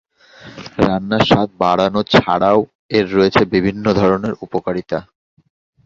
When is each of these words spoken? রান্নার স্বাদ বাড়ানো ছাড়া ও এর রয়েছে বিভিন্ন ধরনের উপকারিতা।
রান্নার 0.81 1.23
স্বাদ 1.29 1.49
বাড়ানো 1.61 2.01
ছাড়া 2.13 2.49
ও 2.57 2.61
এর 2.97 3.05
রয়েছে 3.15 3.41
বিভিন্ন 3.53 3.85
ধরনের 3.99 4.33
উপকারিতা। 4.45 4.99